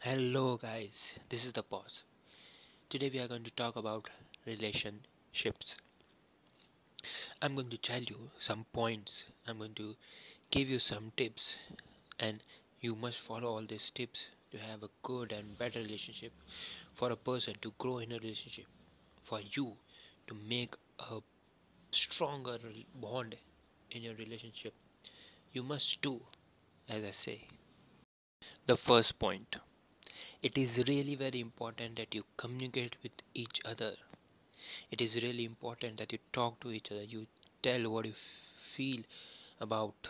Hello, 0.00 0.56
guys. 0.56 1.18
This 1.28 1.44
is 1.44 1.52
the 1.52 1.62
pause. 1.64 2.04
Today 2.88 3.10
we 3.12 3.18
are 3.18 3.26
going 3.26 3.42
to 3.42 3.50
talk 3.50 3.74
about 3.74 4.08
relationships. 4.46 5.74
I'm 7.42 7.56
going 7.56 7.68
to 7.70 7.78
tell 7.78 8.00
you 8.00 8.30
some 8.38 8.64
points. 8.72 9.24
I'm 9.48 9.58
going 9.58 9.74
to 9.74 9.96
give 10.52 10.68
you 10.68 10.78
some 10.78 11.10
tips, 11.16 11.56
and 12.20 12.44
you 12.80 12.94
must 12.94 13.18
follow 13.18 13.48
all 13.48 13.66
these 13.66 13.90
tips 13.90 14.26
to 14.52 14.58
have 14.58 14.84
a 14.84 14.90
good 15.02 15.32
and 15.32 15.58
better 15.58 15.80
relationship. 15.80 16.32
For 16.94 17.10
a 17.10 17.16
person 17.16 17.54
to 17.62 17.72
grow 17.78 17.98
in 17.98 18.12
a 18.12 18.18
relationship, 18.18 18.66
for 19.24 19.40
you 19.50 19.72
to 20.28 20.34
make 20.48 20.74
a 21.00 21.18
stronger 21.90 22.58
bond 23.00 23.34
in 23.90 24.02
your 24.02 24.14
relationship, 24.14 24.74
you 25.52 25.64
must 25.64 26.00
do 26.02 26.20
as 26.88 27.02
I 27.02 27.10
say. 27.10 27.48
The 28.66 28.76
first 28.76 29.18
point 29.18 29.56
it 30.42 30.58
is 30.58 30.78
really 30.88 31.14
very 31.14 31.40
important 31.40 31.96
that 31.96 32.14
you 32.14 32.24
communicate 32.36 32.96
with 33.02 33.12
each 33.34 33.60
other. 33.64 33.96
It 34.90 35.00
is 35.00 35.22
really 35.22 35.44
important 35.44 35.98
that 35.98 36.12
you 36.12 36.18
talk 36.32 36.60
to 36.60 36.72
each 36.72 36.90
other. 36.92 37.04
You 37.04 37.26
tell 37.62 37.88
what 37.90 38.06
you 38.06 38.14
feel 38.14 39.02
about 39.60 40.08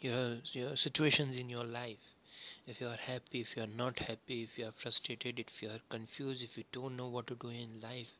your 0.00 0.38
your 0.52 0.74
situations 0.76 1.38
in 1.38 1.48
your 1.48 1.62
life. 1.64 2.06
If 2.66 2.80
you 2.80 2.88
are 2.88 2.96
happy 2.96 3.40
if 3.42 3.54
you 3.56 3.62
are 3.62 3.74
not 3.82 3.98
happy 4.00 4.42
if 4.42 4.58
you 4.58 4.66
are 4.66 4.72
frustrated 4.72 5.38
if 5.38 5.62
you 5.62 5.70
are 5.70 5.80
confused 5.88 6.42
if 6.42 6.58
you 6.58 6.64
don't 6.72 6.96
know 6.96 7.08
what 7.08 7.28
to 7.28 7.36
do 7.36 7.48
in 7.50 7.80
life 7.80 8.12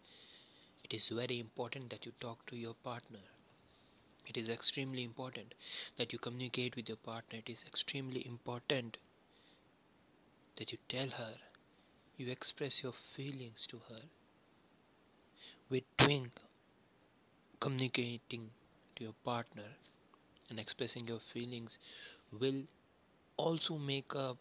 it 0.84 0.94
is 0.94 1.08
very 1.08 1.38
important 1.40 1.90
that 1.90 2.06
you 2.06 2.12
talk 2.20 2.46
to 2.46 2.56
your 2.56 2.74
partner. 2.74 3.20
It 4.28 4.36
is 4.36 4.48
extremely 4.48 5.02
important 5.02 5.54
that 5.96 6.12
you 6.12 6.20
communicate 6.20 6.76
with 6.76 6.88
your 6.88 6.98
partner. 6.98 7.40
It 7.40 7.50
is 7.50 7.64
extremely 7.66 8.24
important 8.24 8.96
that 10.58 10.72
you 10.72 10.78
tell 10.88 11.08
her, 11.08 11.34
you 12.16 12.30
express 12.30 12.82
your 12.82 12.92
feelings 13.16 13.66
to 13.68 13.80
her. 13.88 14.02
With 15.70 15.84
doing 15.98 16.32
communicating 17.60 18.50
to 18.96 19.04
your 19.04 19.12
partner 19.24 19.70
and 20.50 20.58
expressing 20.58 21.06
your 21.06 21.20
feelings 21.20 21.78
will 22.40 22.62
also 23.36 23.76
make 23.78 24.14
a, 24.14 24.36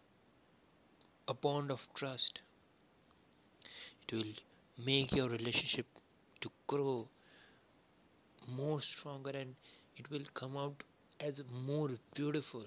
a 1.27 1.33
bond 1.33 1.71
of 1.71 1.87
trust. 1.93 2.39
It 4.07 4.15
will 4.15 4.33
make 4.85 5.13
your 5.13 5.29
relationship 5.29 5.85
to 6.41 6.49
grow 6.67 7.07
more 8.47 8.81
stronger 8.81 9.31
and 9.31 9.55
it 9.97 10.09
will 10.09 10.25
come 10.33 10.57
out 10.57 10.83
as 11.19 11.43
more 11.67 11.89
beautiful 12.15 12.63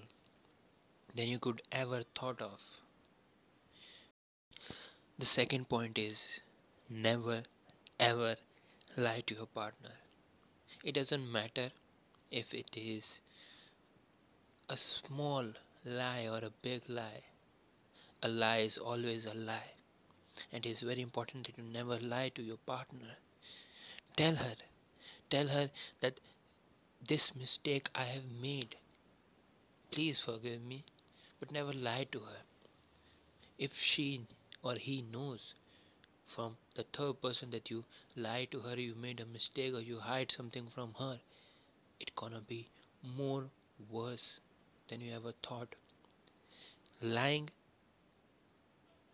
than 1.15 1.27
you 1.27 1.39
could 1.39 1.61
ever 1.71 2.03
thought 2.15 2.41
of. 2.41 2.61
The 5.21 5.27
second 5.27 5.69
point 5.69 5.99
is 5.99 6.39
never 6.89 7.43
ever 7.99 8.37
lie 8.97 9.21
to 9.27 9.35
your 9.35 9.45
partner. 9.45 9.91
It 10.83 10.93
doesn't 10.93 11.31
matter 11.31 11.69
if 12.31 12.55
it 12.55 12.75
is 12.75 13.19
a 14.67 14.75
small 14.75 15.45
lie 15.85 16.27
or 16.27 16.39
a 16.39 16.49
big 16.63 16.89
lie. 16.89 17.21
A 18.23 18.29
lie 18.29 18.61
is 18.61 18.79
always 18.79 19.27
a 19.27 19.35
lie. 19.35 19.73
And 20.51 20.65
it 20.65 20.69
is 20.69 20.79
very 20.79 21.01
important 21.01 21.45
that 21.45 21.57
you 21.59 21.65
never 21.65 21.99
lie 21.99 22.29
to 22.29 22.41
your 22.41 22.57
partner. 22.57 23.17
Tell 24.17 24.33
her, 24.33 24.55
tell 25.29 25.49
her 25.49 25.69
that 25.99 26.19
this 27.07 27.35
mistake 27.35 27.91
I 27.93 28.05
have 28.05 28.25
made. 28.41 28.75
Please 29.91 30.19
forgive 30.19 30.63
me, 30.63 30.83
but 31.39 31.51
never 31.51 31.73
lie 31.73 32.07
to 32.11 32.21
her. 32.21 32.41
If 33.59 33.79
she 33.79 34.25
or 34.63 34.75
he 34.75 35.03
knows 35.13 35.53
from 36.25 36.55
the 36.75 36.83
third 36.83 37.21
person 37.21 37.49
that 37.51 37.69
you 37.69 37.83
lie 38.15 38.47
to 38.51 38.59
her, 38.59 38.79
you 38.79 38.95
made 38.95 39.19
a 39.19 39.25
mistake, 39.25 39.73
or 39.73 39.81
you 39.81 39.99
hide 39.99 40.31
something 40.31 40.67
from 40.67 40.93
her, 40.99 41.19
it 41.99 42.15
gonna 42.15 42.41
be 42.41 42.67
more 43.17 43.45
worse 43.89 44.39
than 44.87 45.01
you 45.01 45.13
ever 45.13 45.33
thought. 45.43 45.75
Lying 47.01 47.49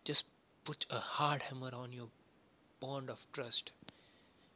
just 0.04 0.26
put 0.64 0.86
a 0.90 0.98
hard 0.98 1.42
hammer 1.42 1.70
on 1.74 1.92
your 1.92 2.08
bond 2.80 3.10
of 3.10 3.26
trust. 3.32 3.72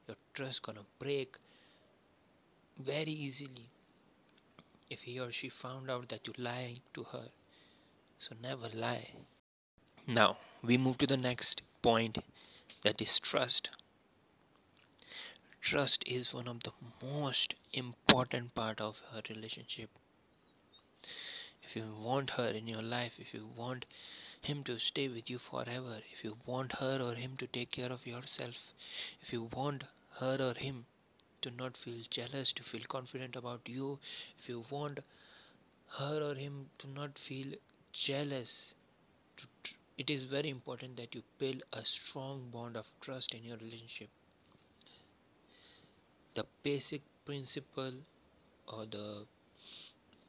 Your 0.06 0.16
trust 0.34 0.62
gonna 0.62 0.84
break 0.98 1.36
very 2.78 3.12
easily 3.12 3.68
if 4.90 5.00
he 5.00 5.18
or 5.18 5.30
she 5.32 5.48
found 5.48 5.90
out 5.90 6.08
that 6.10 6.26
you 6.26 6.34
lie 6.38 6.80
to 6.94 7.02
her. 7.04 7.28
So 8.18 8.34
never 8.42 8.68
lie. 8.74 9.08
Now, 10.06 10.36
we 10.64 10.78
move 10.78 10.96
to 10.96 11.06
the 11.06 11.16
next 11.16 11.60
point 11.82 12.18
that 12.82 13.00
is 13.02 13.18
trust. 13.18 13.70
Trust 15.60 16.04
is 16.06 16.32
one 16.32 16.46
of 16.46 16.62
the 16.62 16.72
most 17.02 17.54
important 17.72 18.54
part 18.54 18.80
of 18.80 19.02
a 19.12 19.22
relationship. 19.28 19.90
If 21.64 21.74
you 21.74 21.96
want 21.98 22.30
her 22.30 22.48
in 22.48 22.68
your 22.68 22.82
life, 22.82 23.18
if 23.18 23.34
you 23.34 23.48
want 23.56 23.86
him 24.40 24.62
to 24.64 24.78
stay 24.78 25.08
with 25.08 25.28
you 25.28 25.38
forever, 25.38 26.00
if 26.12 26.22
you 26.22 26.36
want 26.46 26.72
her 26.74 27.00
or 27.02 27.14
him 27.14 27.36
to 27.38 27.46
take 27.46 27.72
care 27.72 27.90
of 27.90 28.06
yourself, 28.06 28.72
if 29.20 29.32
you 29.32 29.50
want 29.54 29.84
her 30.20 30.38
or 30.40 30.54
him 30.54 30.86
to 31.40 31.50
not 31.50 31.76
feel 31.76 32.02
jealous, 32.08 32.52
to 32.52 32.62
feel 32.62 32.82
confident 32.88 33.34
about 33.34 33.68
you, 33.68 33.98
if 34.38 34.48
you 34.48 34.64
want 34.70 35.00
her 35.98 36.22
or 36.22 36.34
him 36.34 36.70
to 36.78 36.88
not 36.88 37.18
feel 37.18 37.54
jealous, 37.92 38.74
it 39.96 40.10
is 40.10 40.24
very 40.24 40.50
important 40.50 40.96
that 40.96 41.14
you 41.14 41.22
build 41.38 41.62
a 41.72 41.84
strong 41.84 42.50
bond 42.50 42.76
of 42.76 42.90
trust 43.00 43.34
in 43.34 43.42
your 43.44 43.56
relationship. 43.56 44.10
The 46.34 46.44
basic 46.62 47.00
principle 47.24 47.94
or 48.68 48.86
the 48.86 49.26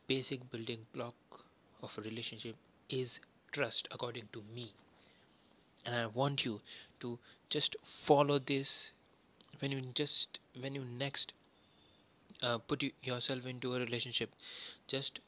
basic 0.08 0.50
building 0.50 0.86
block 0.94 1.14
of 1.82 1.98
a 1.98 2.02
relationship 2.02 2.56
is 2.90 3.20
trust, 3.52 3.88
according 3.92 4.30
to 4.32 4.42
me. 4.56 4.72
And 5.86 5.96
I 5.96 6.08
want 6.08 6.44
you 6.46 6.62
to 7.02 7.20
just 7.50 7.76
follow 7.84 8.40
this 8.40 8.92
when 9.60 9.72
you 9.72 9.82
just 9.94 10.40
when 10.60 10.76
you 10.76 10.84
next 10.86 11.34
uh, 12.44 12.58
put 12.60 12.84
yourself 13.02 13.46
into 13.48 13.74
a 13.76 13.80
relationship. 13.80 14.30
Just 14.88 15.20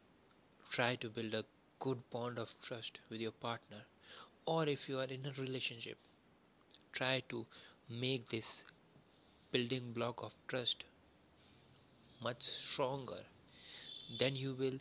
try 0.69 0.95
to 0.97 1.09
build 1.09 1.33
a 1.33 1.45
good 1.79 1.99
bond 2.11 2.39
of 2.39 2.55
trust 2.61 2.99
with 3.09 3.21
your 3.21 3.31
partner 3.31 3.85
or 4.45 4.67
if 4.67 4.87
you 4.89 4.99
are 4.99 5.11
in 5.17 5.25
a 5.25 5.33
relationship 5.41 5.97
try 6.93 7.21
to 7.29 7.45
make 7.89 8.29
this 8.29 8.63
building 9.51 9.91
block 9.93 10.23
of 10.23 10.33
trust 10.47 10.83
much 12.21 12.41
stronger. 12.43 13.23
Then 14.19 14.35
you 14.35 14.53
will 14.53 14.79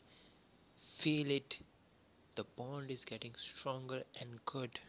feel 0.96 1.30
it. 1.30 1.58
The 2.36 2.44
bond 2.56 2.90
is 2.90 3.04
getting 3.04 3.34
stronger 3.36 4.02
and 4.20 4.44
good. 4.46 4.80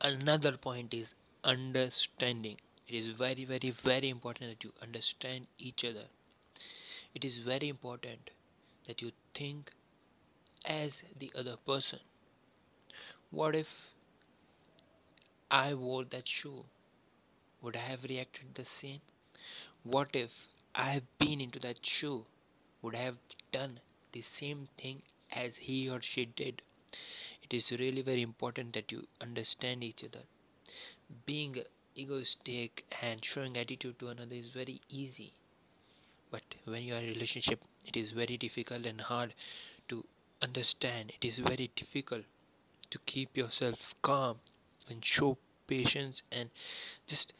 Another 0.00 0.56
point 0.56 0.94
is 0.94 1.14
understanding. 1.44 2.56
It 2.88 2.94
is 2.94 3.08
very 3.08 3.44
very 3.44 3.70
very 3.70 4.08
important 4.08 4.50
that 4.50 4.64
you 4.64 4.72
understand 4.82 5.46
each 5.58 5.84
other. 5.84 6.06
It 7.14 7.24
is 7.24 7.38
very 7.38 7.68
important 7.68 8.30
that 8.86 9.02
you 9.02 9.12
think 9.34 9.72
as 10.68 11.02
the 11.18 11.32
other 11.34 11.56
person. 11.56 11.98
What 13.30 13.54
if 13.56 13.68
I 15.50 15.74
wore 15.74 16.04
that 16.04 16.26
shoe? 16.26 16.64
Would 17.62 17.76
I 17.76 17.80
have 17.80 18.04
reacted 18.04 18.54
the 18.54 18.64
same? 18.64 19.00
What 19.84 20.16
if 20.16 20.30
I 20.74 20.90
have 20.90 21.18
been 21.18 21.40
into 21.40 21.58
that 21.60 21.86
shoe? 21.86 22.26
Would 22.82 22.94
I 22.94 23.00
have 23.00 23.18
done 23.52 23.80
the 24.12 24.22
same 24.22 24.68
thing 24.78 25.02
as 25.30 25.56
he 25.56 25.90
or 25.90 26.00
she 26.02 26.26
did? 26.26 26.62
It 27.42 27.54
is 27.54 27.72
really 27.72 28.02
very 28.02 28.22
important 28.22 28.74
that 28.74 28.92
you 28.92 29.06
understand 29.20 29.84
each 29.84 30.04
other. 30.04 30.24
Being 31.26 31.62
egoistic 31.96 32.84
and 33.02 33.24
showing 33.24 33.56
attitude 33.58 33.98
to 33.98 34.08
another 34.08 34.34
is 34.36 34.48
very 34.48 34.80
easy. 34.88 35.32
But 36.30 36.42
when 36.64 36.84
you 36.84 36.94
are 36.94 36.98
in 36.98 37.04
a 37.04 37.12
relationship, 37.12 37.62
it 37.84 37.96
is 37.96 38.12
very 38.12 38.36
difficult 38.38 38.86
and 38.86 39.00
hard 39.00 39.34
understand 40.42 41.12
it 41.20 41.26
is 41.26 41.38
very 41.38 41.70
difficult 41.76 42.24
to 42.90 42.98
keep 43.06 43.36
yourself 43.36 43.94
calm 44.02 44.38
and 44.88 45.04
show 45.04 45.36
patience 45.66 46.22
and 46.32 46.50
just 47.06 47.32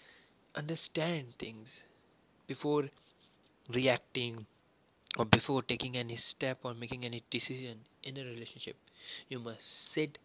understand 0.54 1.34
things 1.38 1.82
before 2.46 2.88
reacting 3.70 4.46
or 5.18 5.24
before 5.24 5.62
taking 5.62 5.96
any 5.96 6.16
step 6.16 6.58
or 6.62 6.74
making 6.74 7.04
any 7.04 7.22
decision 7.30 7.78
in 8.02 8.16
a 8.16 8.24
relationship. 8.24 8.76
You 9.28 9.38
must 9.40 9.92
sit 9.92 10.18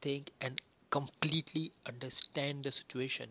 think 0.00 0.30
and 0.40 0.60
completely 0.90 1.72
understand 1.86 2.64
the 2.64 2.72
situation. 2.72 3.30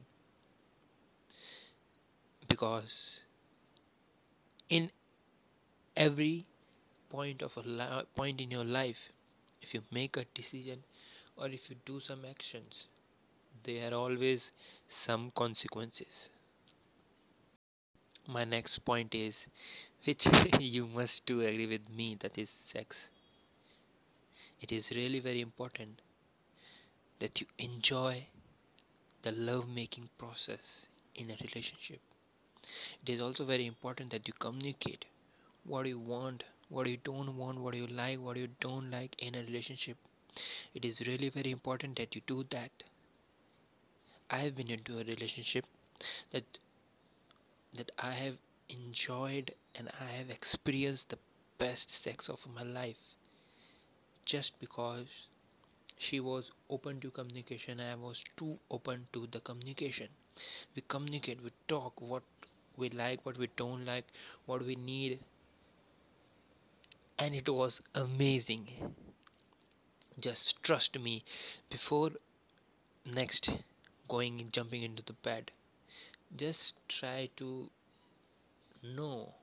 Because 2.47 3.19
in 4.69 4.91
every 5.97 6.45
point 7.09 7.41
of 7.41 7.57
a 7.57 7.61
li- 7.61 8.03
point 8.15 8.41
in 8.41 8.51
your 8.51 8.63
life. 8.65 9.11
If 9.61 9.73
you 9.73 9.83
make 9.91 10.17
a 10.17 10.25
decision 10.33 10.83
or 11.37 11.47
if 11.49 11.69
you 11.69 11.75
do 11.85 11.99
some 11.99 12.25
actions 12.25 12.87
there 13.63 13.91
are 13.91 13.95
always 13.95 14.51
some 14.89 15.31
consequences. 15.31 16.29
My 18.27 18.43
next 18.43 18.79
point 18.85 19.15
is 19.15 19.47
which 20.03 20.27
you 20.59 20.85
must 20.87 21.25
do 21.25 21.41
agree 21.41 21.65
with 21.67 21.89
me 21.89 22.15
that 22.15 22.37
is 22.37 22.49
sex. 22.49 23.09
It 24.59 24.73
is 24.73 24.91
really 24.91 25.19
very 25.19 25.39
important 25.39 26.01
that 27.19 27.41
you 27.41 27.47
enjoy 27.57 28.25
the 29.23 29.31
love 29.31 29.67
making 29.67 30.09
process 30.17 30.87
in 31.15 31.29
a 31.29 31.37
relationship. 31.41 31.99
It 33.01 33.09
is 33.09 33.21
also 33.21 33.45
very 33.45 33.65
important 33.65 34.09
that 34.11 34.27
you 34.27 34.33
communicate 34.33 35.05
what 35.63 35.85
you 35.87 35.99
want 35.99 36.43
what 36.69 36.87
you 36.87 36.97
don't 36.97 37.35
want 37.37 37.59
what 37.59 37.73
you 37.75 37.87
like 37.87 38.19
what 38.19 38.37
you 38.37 38.47
don't 38.59 38.91
like 38.91 39.15
in 39.19 39.35
a 39.35 39.43
relationship. 39.43 39.97
It 40.75 40.85
is 40.85 41.01
really 41.07 41.29
very 41.29 41.51
important 41.51 41.97
that 41.97 42.15
you 42.15 42.21
do 42.27 42.45
that. 42.51 42.71
I 44.29 44.37
have 44.37 44.55
been 44.55 44.69
into 44.69 44.99
a 44.99 45.03
relationship 45.03 45.65
that 46.31 46.45
that 47.73 47.91
i 47.99 48.11
have 48.11 48.37
enjoyed 48.69 49.53
and 49.75 49.91
i 49.99 50.05
have 50.05 50.31
experienced 50.31 51.09
the 51.09 51.17
best 51.59 51.91
sex 51.91 52.27
of 52.27 52.39
my 52.55 52.63
life 52.63 52.97
just 54.25 54.59
because 54.59 55.07
she 55.97 56.19
was 56.19 56.51
open 56.69 56.99
to 57.01 57.11
communication. 57.11 57.79
I 57.79 57.95
was 57.95 58.23
too 58.37 58.59
open 58.71 59.07
to 59.13 59.27
the 59.27 59.39
communication. 59.41 60.09
We 60.75 60.83
communicate 60.87 61.41
we 61.43 61.51
talk 61.67 62.01
what 62.01 62.23
we 62.77 62.89
like 62.89 63.25
what 63.25 63.37
we 63.37 63.49
don't 63.57 63.85
like 63.85 64.05
what 64.47 64.65
we 64.65 64.75
need 64.75 65.19
and 67.19 67.35
it 67.35 67.49
was 67.49 67.81
amazing. 67.93 68.69
Just 70.19 70.63
trust 70.63 70.97
me 70.99 71.23
before 71.69 72.11
next 73.05 73.49
going 74.07 74.39
and 74.41 74.51
jumping 74.51 74.83
into 74.83 75.03
the 75.03 75.13
bed 75.13 75.51
just 76.37 76.73
try 76.89 77.29
to 77.37 77.69
know 78.83 79.33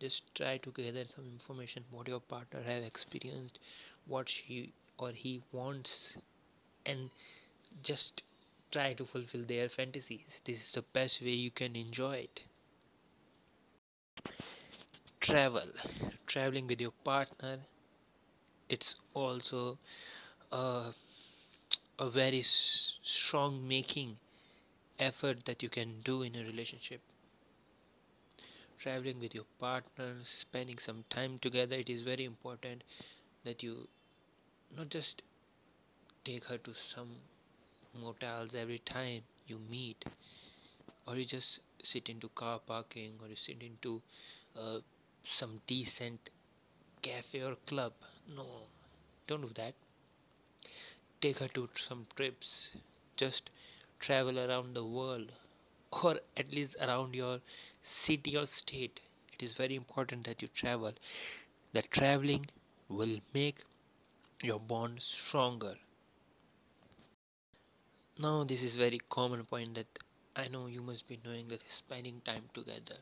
just 0.00 0.22
try 0.34 0.58
to 0.58 0.70
gather 0.70 1.04
some 1.04 1.24
information 1.26 1.84
what 1.90 2.08
your 2.08 2.20
partner 2.20 2.62
have 2.62 2.82
experienced 2.82 3.58
what 4.06 4.28
she 4.28 4.72
or 4.98 5.10
he 5.10 5.42
wants 5.52 6.16
and 6.84 7.10
just 7.82 8.22
try 8.70 8.92
to 8.92 9.04
fulfill 9.04 9.44
their 9.44 9.68
fantasies. 9.68 10.40
This 10.44 10.62
is 10.62 10.72
the 10.72 10.82
best 10.82 11.22
way 11.22 11.30
you 11.30 11.50
can 11.50 11.76
enjoy 11.76 12.16
it 12.16 12.42
travel. 15.26 15.68
Traveling 16.26 16.66
with 16.68 16.80
your 16.80 16.92
partner 17.04 17.58
it's 18.68 18.94
also 19.14 19.78
a, 20.52 20.92
a 21.98 22.08
very 22.08 22.40
s- 22.40 22.98
strong 23.02 23.68
making 23.68 24.16
effort 24.98 25.44
that 25.46 25.62
you 25.62 25.68
can 25.68 26.00
do 26.02 26.22
in 26.22 26.34
a 26.36 26.44
relationship. 26.44 27.00
Traveling 28.78 29.20
with 29.20 29.34
your 29.34 29.44
partner 29.58 30.16
spending 30.24 30.78
some 30.78 31.04
time 31.10 31.38
together 31.38 31.76
it 31.76 31.90
is 31.90 32.00
very 32.02 32.24
important 32.24 32.84
that 33.44 33.62
you 33.62 33.88
not 34.76 34.88
just 34.90 35.22
take 36.24 36.44
her 36.44 36.58
to 36.58 36.74
some 36.74 37.16
motels 37.94 38.54
every 38.54 38.78
time 38.80 39.22
you 39.46 39.58
meet 39.70 40.04
or 41.06 41.16
you 41.16 41.24
just 41.24 41.60
sit 41.82 42.08
into 42.08 42.28
car 42.30 42.58
parking 42.58 43.12
or 43.22 43.28
you 43.28 43.36
sit 43.36 43.62
into 43.62 44.02
uh, 44.56 44.78
some 45.28 45.60
decent 45.66 46.30
cafe 47.02 47.42
or 47.42 47.56
club. 47.66 47.92
No 48.36 48.46
don't 49.26 49.42
do 49.42 49.50
that. 49.56 49.74
Take 51.20 51.40
her 51.40 51.48
to 51.48 51.68
some 51.76 52.06
trips. 52.16 52.70
Just 53.16 53.50
travel 54.00 54.38
around 54.38 54.72
the 54.72 54.82
world 54.84 55.32
or 55.90 56.20
at 56.36 56.50
least 56.52 56.76
around 56.80 57.14
your 57.14 57.40
city 57.82 58.36
or 58.36 58.46
state. 58.46 59.00
It 59.32 59.42
is 59.42 59.54
very 59.54 59.74
important 59.74 60.24
that 60.26 60.42
you 60.42 60.48
travel. 60.48 60.94
That 61.72 61.90
traveling 61.90 62.46
will 62.88 63.20
make 63.34 63.64
your 64.42 64.60
bond 64.60 65.02
stronger. 65.02 65.76
Now 68.18 68.44
this 68.44 68.62
is 68.62 68.76
very 68.76 68.98
common 69.08 69.44
point 69.46 69.74
that 69.76 69.98
i 70.34 70.48
know 70.48 70.66
you 70.66 70.82
must 70.82 71.06
be 71.06 71.18
knowing 71.24 71.48
that 71.48 71.60
spending 71.70 72.20
time 72.22 72.48
together 72.52 72.96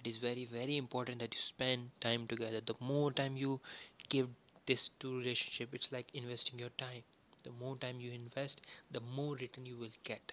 it 0.00 0.06
is 0.08 0.18
very 0.18 0.44
very 0.44 0.76
important 0.76 1.18
that 1.18 1.34
you 1.34 1.40
spend 1.40 1.90
time 2.00 2.26
together. 2.26 2.60
The 2.60 2.74
more 2.80 3.10
time 3.12 3.36
you 3.36 3.60
give 4.08 4.28
this 4.66 4.90
to 5.00 5.18
relationship 5.18 5.74
it's 5.74 5.90
like 5.90 6.06
investing 6.14 6.58
your 6.58 6.70
time. 6.78 7.02
The 7.42 7.50
more 7.50 7.76
time 7.76 8.00
you 8.00 8.12
invest 8.12 8.60
the 8.90 9.00
more 9.00 9.34
return 9.34 9.66
you 9.66 9.76
will 9.76 9.96
get. 10.04 10.32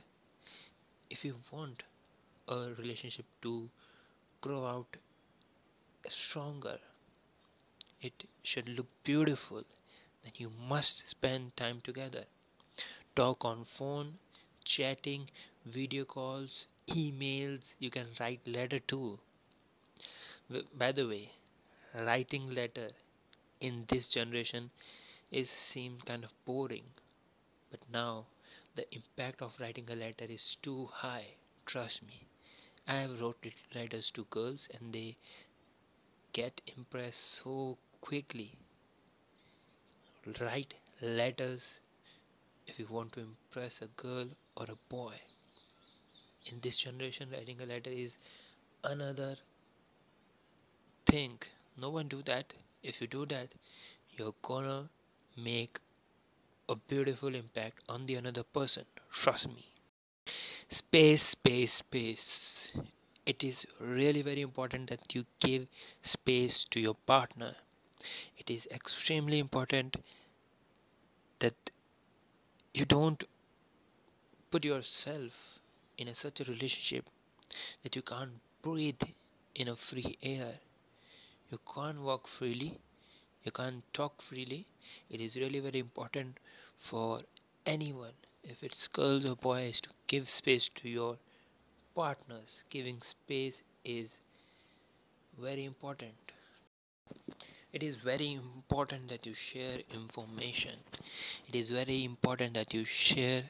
If 1.09 1.25
you 1.25 1.35
want 1.51 1.83
a 2.47 2.69
relationship 2.77 3.25
to 3.41 3.69
grow 4.41 4.65
out 4.65 4.97
stronger 6.09 6.77
it 8.01 8.25
should 8.43 8.69
look 8.69 8.87
beautiful 9.03 9.63
then 10.23 10.33
you 10.37 10.51
must 10.69 11.07
spend 11.09 11.55
time 11.57 11.81
together. 11.83 12.25
Talk 13.15 13.45
on 13.45 13.63
phone 13.63 14.19
chatting 14.63 15.29
video 15.65 16.05
calls 16.05 16.67
emails. 16.87 17.73
You 17.79 17.89
can 17.89 18.07
write 18.19 18.41
letter 18.45 18.79
too 18.79 19.19
by 20.77 20.91
the 20.91 21.07
way 21.07 21.31
writing 21.93 22.49
letter 22.53 22.89
in 23.59 23.85
this 23.89 24.09
generation 24.09 24.69
is 25.31 25.49
seems 25.49 26.03
kind 26.03 26.23
of 26.23 26.33
boring 26.45 26.85
but 27.71 27.79
now 27.91 28.25
the 28.75 28.85
impact 28.95 29.41
of 29.41 29.59
writing 29.59 29.89
a 29.91 29.95
letter 29.95 30.25
is 30.25 30.55
too 30.61 30.87
high 30.87 31.27
trust 31.65 32.03
me. 32.03 32.25
I 32.87 32.95
have 32.97 33.21
wrote 33.21 33.45
letters 33.73 34.11
to 34.11 34.25
girls 34.25 34.67
and 34.73 34.93
they 34.93 35.17
get 36.33 36.61
impressed 36.77 37.21
so 37.21 37.77
quickly. 38.01 38.57
Write 40.41 40.75
letters 41.01 41.79
if 42.67 42.79
you 42.79 42.87
want 42.87 43.13
to 43.13 43.21
impress 43.21 43.81
a 43.81 43.87
girl 43.87 44.27
or 44.57 44.65
a 44.69 44.75
boy. 44.89 45.15
In 46.45 46.59
this 46.61 46.77
generation 46.77 47.29
writing 47.31 47.61
a 47.61 47.65
letter 47.65 47.89
is 47.89 48.17
another 48.83 49.37
thing 51.15 51.39
no 51.77 51.89
one 51.89 52.07
do 52.07 52.21
that. 52.23 52.53
If 52.83 53.01
you 53.01 53.07
do 53.07 53.25
that 53.27 53.53
you're 54.17 54.35
gonna 54.41 54.89
make 55.37 55.79
a 56.69 56.75
beautiful 56.75 57.35
impact 57.35 57.79
on 57.89 58.05
the 58.05 58.15
another 58.15 58.43
person. 58.43 58.85
Trust 59.11 59.49
me. 59.49 59.65
Space 60.69 61.21
space 61.23 61.73
space. 61.73 62.71
It 63.25 63.43
is 63.43 63.65
really 63.79 64.21
very 64.21 64.41
important 64.41 64.89
that 64.89 65.15
you 65.15 65.25
give 65.39 65.67
space 66.01 66.65
to 66.71 66.79
your 66.79 66.95
partner. 66.95 67.55
It 68.37 68.49
is 68.49 68.67
extremely 68.71 69.39
important 69.39 69.97
that 71.39 71.71
you 72.73 72.85
don't 72.85 73.23
put 74.51 74.65
yourself 74.65 75.31
in 75.97 76.07
a, 76.07 76.15
such 76.15 76.41
a 76.41 76.43
relationship 76.45 77.05
that 77.83 77.95
you 77.95 78.01
can't 78.01 78.39
breathe 78.61 79.01
in 79.55 79.67
a 79.69 79.75
free 79.75 80.17
air 80.21 80.53
you 81.51 81.59
can't 81.73 82.01
walk 82.01 82.27
freely. 82.27 82.79
You 83.43 83.51
can't 83.51 83.83
talk 83.93 84.21
freely. 84.21 84.67
It 85.09 85.21
is 85.21 85.35
really 85.35 85.59
very 85.59 85.79
important 85.79 86.37
for 86.79 87.21
anyone 87.65 88.13
if 88.43 88.63
it's 88.63 88.87
girls 88.87 89.25
or 89.25 89.35
boys 89.35 89.81
to 89.81 89.89
give 90.07 90.29
space 90.29 90.69
to 90.75 90.89
your 90.89 91.17
partners. 91.95 92.63
Giving 92.69 93.01
space 93.01 93.55
is 93.85 94.09
very 95.39 95.63
important. 95.65 96.15
It 97.71 97.83
is 97.83 97.95
very 97.97 98.31
important 98.33 99.07
that 99.09 99.27
you 99.27 99.35
share 99.35 99.77
information. 99.93 100.79
It 101.47 101.55
is 101.55 101.69
very 101.69 102.03
important 102.03 102.55
that 102.55 102.73
you 102.73 102.85
share 102.85 103.43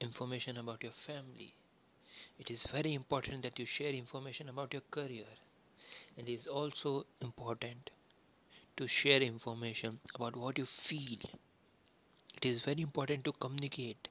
information 0.00 0.56
about 0.56 0.82
your 0.82 0.92
family. 0.92 1.52
It 2.38 2.50
is 2.50 2.66
very 2.66 2.94
important 2.94 3.42
that 3.42 3.58
you 3.58 3.66
share 3.66 3.92
information 3.92 4.48
about 4.48 4.72
your 4.72 4.82
career 4.90 5.26
it 6.16 6.28
is 6.28 6.46
also 6.46 7.06
important 7.20 7.90
to 8.76 8.86
share 8.88 9.22
information 9.22 10.00
about 10.14 10.36
what 10.36 10.58
you 10.58 10.66
feel. 10.66 11.18
It 12.36 12.46
is 12.46 12.62
very 12.62 12.82
important 12.82 13.24
to 13.24 13.32
communicate. 13.32 14.08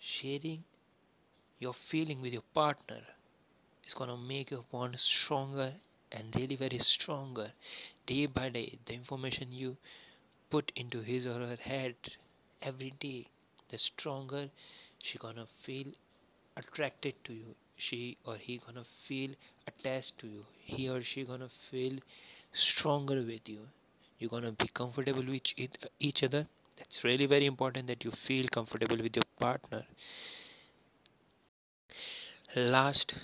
Sharing 0.00 0.64
your 1.60 1.74
feeling 1.74 2.20
with 2.20 2.32
your 2.32 2.42
partner 2.54 3.02
is 3.84 3.94
going 3.94 4.10
to 4.10 4.16
make 4.16 4.50
your 4.50 4.64
bond 4.70 4.98
stronger 4.98 5.74
and 6.12 6.34
really 6.36 6.56
very 6.56 6.78
stronger. 6.78 7.52
Day 8.06 8.26
by 8.26 8.48
day 8.50 8.78
the 8.86 8.94
information 8.94 9.52
you 9.52 9.76
put 10.50 10.72
into 10.76 11.00
his 11.02 11.26
or 11.26 11.40
her 11.46 11.56
head 11.56 11.96
every 12.62 12.92
day 13.00 13.28
the 13.70 13.78
stronger 13.78 14.50
she 15.02 15.18
gonna 15.18 15.46
feel 15.46 15.86
attracted 16.56 17.14
to 17.24 17.32
you 17.34 17.54
she 17.80 18.16
or 18.24 18.36
he 18.36 18.58
gonna 18.58 18.84
feel 18.84 19.30
attached 19.66 20.18
to 20.18 20.28
you. 20.28 20.44
He 20.60 20.88
or 20.88 21.02
she 21.02 21.24
gonna 21.24 21.48
feel 21.48 21.98
stronger 22.52 23.22
with 23.22 23.48
you. 23.48 23.68
You're 24.18 24.30
gonna 24.30 24.52
be 24.52 24.68
comfortable 24.68 25.24
with 25.24 25.52
each 26.00 26.22
other. 26.24 26.46
That's 26.76 27.04
really 27.04 27.26
very 27.26 27.46
important 27.46 27.88
that 27.88 28.04
you 28.04 28.10
feel 28.12 28.48
comfortable 28.48 28.98
with 28.98 29.16
your 29.16 29.30
partner. 29.38 29.84
Last 32.54 33.14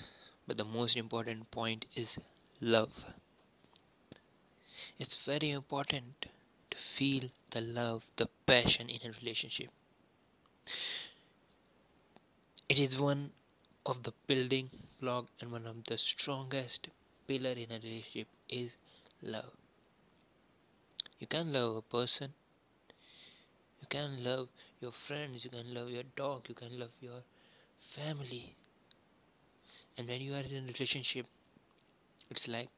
but 0.47 0.57
the 0.57 0.65
most 0.65 0.97
important 0.97 1.51
point 1.51 1.85
is 1.95 2.17
love. 2.59 3.05
It's 4.99 5.25
very 5.25 5.51
important 5.51 6.25
to 6.71 6.77
feel 6.77 7.29
the 7.51 7.61
love 7.61 8.05
the 8.17 8.27
passion 8.45 8.89
in 8.89 8.99
a 9.09 9.13
relationship. 9.13 9.69
It 12.69 12.79
is 12.79 12.97
one 12.99 13.31
of 13.87 14.03
the 14.03 14.13
building 14.27 14.69
block 15.01 15.25
and 15.39 15.51
one 15.51 15.65
of 15.65 15.83
the 15.85 15.97
strongest 15.97 16.89
pillar 17.27 17.53
in 17.53 17.71
a 17.71 17.79
relationship 17.79 18.27
is 18.49 18.77
love. 19.23 19.51
You 21.19 21.27
can 21.27 21.51
love 21.53 21.75
a 21.75 21.81
person 21.81 22.33
you 23.81 23.87
can 23.89 24.23
love 24.23 24.49
your 24.81 24.91
friends 24.91 25.43
you 25.43 25.49
can 25.49 25.73
love 25.73 25.89
your 25.89 26.03
dog 26.15 26.47
you 26.49 26.53
can 26.55 26.77
love 26.79 26.91
your 27.01 27.21
family. 27.95 28.55
And 29.97 30.07
when 30.07 30.21
you 30.21 30.33
are 30.33 30.39
in 30.49 30.63
a 30.63 30.67
relationship 30.67 31.25
it's 32.29 32.47
like 32.47 32.69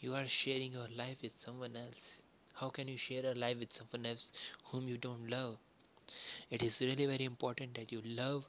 you 0.00 0.14
are 0.14 0.26
sharing 0.26 0.72
your 0.72 0.88
life 0.96 1.18
with 1.22 1.38
someone 1.38 1.76
else. 1.76 2.02
How 2.54 2.68
can 2.70 2.88
you 2.88 2.96
share 2.98 3.26
a 3.26 3.34
life 3.34 3.58
with 3.58 3.72
someone 3.72 4.06
else 4.06 4.32
whom 4.64 4.88
you 4.88 4.98
don't 4.98 5.28
love? 5.30 5.56
It 6.50 6.62
is 6.62 6.80
really 6.80 7.06
very 7.06 7.24
important 7.24 7.74
that 7.74 7.92
you 7.92 8.00
love 8.04 8.44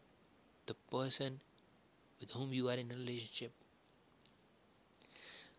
the 0.68 0.75
person 0.92 1.39
with 2.24 2.32
whom 2.32 2.53
you 2.53 2.70
are 2.70 2.80
in 2.86 2.92
a 2.92 2.96
relationship 2.96 3.51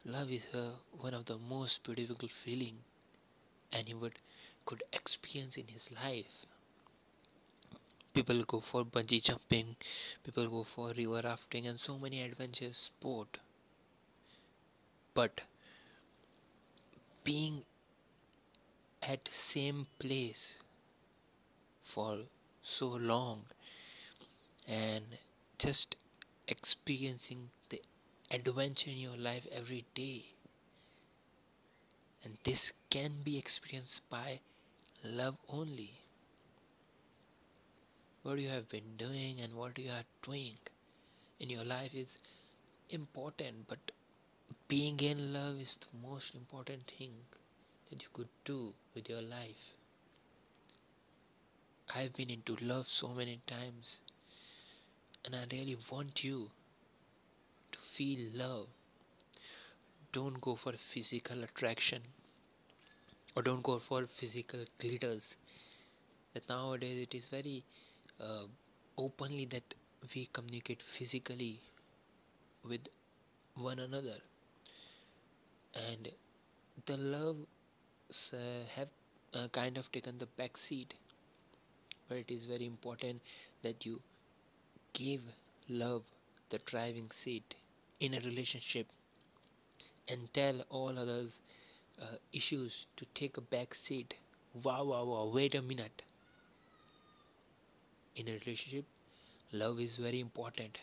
love 0.04 0.30
is 0.30 0.44
uh, 0.54 0.70
one 1.00 1.12
of 1.14 1.24
the 1.24 1.36
most 1.36 1.82
beautiful 1.82 2.28
feeling 2.28 2.76
anyone 3.72 4.12
could 4.66 4.82
experience 4.92 5.56
in 5.56 5.66
his 5.68 5.90
life. 5.92 6.46
People 8.14 8.42
go 8.44 8.60
for 8.60 8.82
bungee 8.82 9.20
jumping, 9.22 9.76
people 10.22 10.48
go 10.48 10.64
for 10.64 10.92
river 10.94 11.20
rafting, 11.22 11.66
and 11.66 11.78
so 11.78 11.98
many 11.98 12.22
adventure 12.22 12.72
sport. 12.72 13.36
But 15.14 15.40
being 17.24 17.64
at 19.02 19.28
same 19.32 19.86
place 20.00 20.56
for 21.82 22.18
so 22.62 22.88
long 22.88 23.44
and 24.66 25.04
just 25.58 25.96
experiencing 26.48 27.50
the 27.68 27.82
adventure 28.30 28.90
in 28.90 28.98
your 28.98 29.16
life 29.16 29.46
every 29.52 29.84
day 29.94 30.24
and 32.24 32.36
this 32.42 32.72
can 32.90 33.12
be 33.22 33.38
experienced 33.38 34.02
by 34.08 34.40
love 35.04 35.36
only. 35.48 35.92
What 38.24 38.40
you 38.40 38.48
have 38.48 38.68
been 38.68 38.96
doing 38.96 39.38
and 39.38 39.54
what 39.54 39.78
you 39.78 39.88
are 39.90 40.02
doing 40.24 40.56
in 41.40 41.50
your 41.50 41.64
life 41.64 41.94
is 41.94 42.18
important, 42.90 43.68
but 43.68 43.92
being 44.68 45.00
in 45.00 45.32
love 45.32 45.60
is 45.60 45.76
the 45.78 46.08
most 46.08 46.34
important 46.34 46.86
thing 46.98 47.12
that 47.90 48.02
you 48.02 48.08
could 48.12 48.28
do 48.44 48.74
with 48.94 49.08
your 49.08 49.22
life. 49.22 49.74
I've 51.94 52.12
been 52.12 52.28
into 52.28 52.56
love 52.60 52.86
so 52.86 53.08
many 53.08 53.40
times, 53.46 54.00
and 55.24 55.34
I 55.34 55.44
really 55.50 55.76
want 55.90 56.22
you 56.24 56.50
to 57.72 57.78
feel 57.78 58.20
love. 58.34 58.66
Don't 60.12 60.40
go 60.40 60.54
for 60.54 60.72
physical 60.72 61.42
attraction 61.44 62.02
or 63.36 63.42
don't 63.42 63.62
go 63.62 63.78
for 63.78 64.06
physical 64.06 64.60
glitters. 64.80 65.36
That 66.32 66.48
nowadays 66.48 67.02
it 67.02 67.14
is 67.14 67.26
very 67.28 67.64
uh, 68.20 68.44
openly 68.98 69.46
that 69.46 69.74
we 70.14 70.28
communicate 70.32 70.82
physically 70.82 71.60
with 72.68 72.88
one 73.54 73.78
another. 73.78 74.18
And 75.74 76.08
the 76.86 76.96
love 76.96 77.36
uh, 78.32 78.36
have 78.74 78.88
uh, 79.32 79.48
kind 79.48 79.76
of 79.76 79.90
taken 79.92 80.18
the 80.18 80.26
back 80.26 80.56
seat. 80.56 80.94
But 82.08 82.18
it 82.18 82.30
is 82.30 82.44
very 82.44 82.66
important 82.66 83.20
that 83.62 83.84
you 83.86 84.00
give 84.94 85.22
love 85.68 86.04
the 86.50 86.58
driving 86.60 87.10
seat 87.12 87.54
in 88.00 88.14
a 88.14 88.20
relationship 88.20 88.88
and 90.08 90.32
tell 90.32 90.62
all 90.70 90.98
others 90.98 91.30
uh, 92.00 92.16
issues 92.32 92.86
to 92.96 93.06
take 93.14 93.36
a 93.36 93.40
back 93.42 93.74
seat. 93.74 94.14
Wow, 94.62 94.84
wow, 94.84 95.04
wow, 95.04 95.26
wait 95.26 95.54
a 95.54 95.62
minute. 95.62 96.02
In 98.16 98.26
a 98.28 98.32
relationship, 98.32 98.86
love 99.52 99.80
is 99.80 99.96
very 99.96 100.20
important 100.20 100.78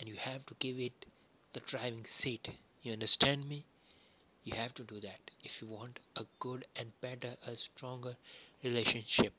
and 0.00 0.08
you 0.08 0.16
have 0.16 0.46
to 0.46 0.54
give 0.60 0.80
it 0.80 1.06
the 1.54 1.60
driving 1.60 2.06
seat. 2.06 2.48
You 2.82 2.92
understand 2.92 3.48
me? 3.48 3.66
You 4.44 4.54
have 4.56 4.74
to 4.74 4.84
do 4.84 5.00
that 5.00 5.32
if 5.44 5.62
you 5.62 5.68
want 5.68 6.00
a 6.16 6.26
good 6.40 6.66
and 6.76 6.98
better, 7.00 7.36
a 7.46 7.56
stronger 7.56 8.16
relationship. 8.64 9.34